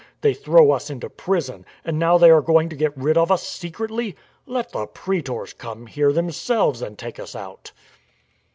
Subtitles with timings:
[0.21, 1.63] They throw us into prison.
[1.85, 4.15] And now they are going to get rid of us secretly!
[4.47, 7.71] Let the praetors come here themselves and take us out